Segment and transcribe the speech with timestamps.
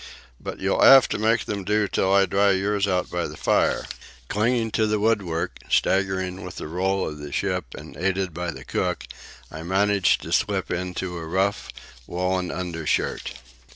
[0.39, 3.85] "But you'll 'ave to make them do till I dry yours out by the fire."
[4.29, 8.65] Clinging to the woodwork, staggering with the roll of the ship, and aided by the
[8.65, 9.05] cook,
[9.51, 11.69] I managed to slip into a rough
[12.07, 13.33] woollen undershirt.